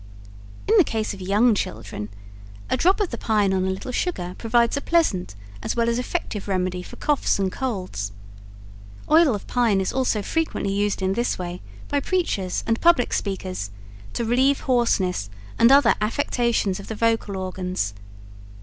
In 0.67 0.75
the 0.79 0.83
case 0.83 1.13
of 1.13 1.21
young 1.21 1.53
children, 1.53 2.09
a 2.71 2.75
drop 2.75 2.99
of 2.99 3.11
the 3.11 3.19
pine 3.19 3.53
on 3.53 3.65
a 3.65 3.69
little 3.69 3.91
sugar 3.91 4.33
provides 4.39 4.75
a 4.75 4.81
pleasant, 4.81 5.35
as 5.61 5.75
well 5.75 5.87
as 5.87 5.99
effective 5.99 6.47
remedy 6.47 6.81
for 6.81 6.95
coughs 6.95 7.37
and 7.37 7.51
colds. 7.51 8.11
Oil 9.11 9.35
of 9.35 9.45
pine 9.45 9.79
is 9.79 9.93
also 9.93 10.23
frequently 10.23 10.73
used 10.73 11.03
in 11.03 11.13
this 11.13 11.37
way 11.37 11.61
by 11.87 11.99
preachers 11.99 12.63
and 12.65 12.81
public 12.81 13.13
speakers, 13.13 13.69
to 14.13 14.25
relieve 14.25 14.61
hoarseness 14.61 15.29
and 15.59 15.71
other 15.71 15.93
affections 16.01 16.79
of 16.79 16.87
the 16.87 16.95
vocal 16.95 17.37
organs. 17.37 17.93